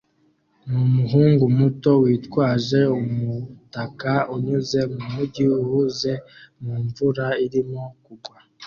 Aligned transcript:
numuhungu 0.69 1.43
muto 1.57 1.91
witwaje 2.03 2.79
umutaka 2.99 4.13
unyuze 4.35 4.79
mumujyi 4.91 5.45
uhuze 5.61 6.11
mumvura 6.61 7.27
irimo 7.45 7.83
kugwa 8.05 8.37